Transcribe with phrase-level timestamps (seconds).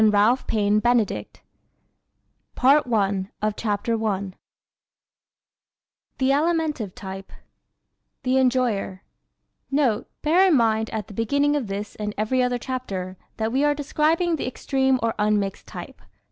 [0.01, 1.27] [Illustration: 1 Alimentive
[2.49, 4.31] the enjoyer] CHAPTER I
[6.17, 7.31] The Alimentive Type
[8.23, 9.03] "The Enjoyer"
[9.71, 13.63] _Note: Bear in mind at the beginning of this and every other chapter, that we
[13.63, 16.01] are describing the extreme or unmixed type.